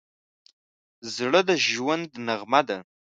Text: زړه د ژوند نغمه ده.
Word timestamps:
زړه 1.15 1.41
د 1.49 1.51
ژوند 1.67 2.09
نغمه 2.27 2.61
ده. 2.67 2.77